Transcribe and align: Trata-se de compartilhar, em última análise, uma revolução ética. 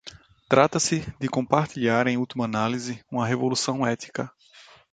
Trata-se 0.49 1.05
de 1.19 1.27
compartilhar, 1.29 2.07
em 2.07 2.17
última 2.17 2.43
análise, 2.45 3.05
uma 3.11 3.23
revolução 3.23 3.85
ética. 3.85 4.31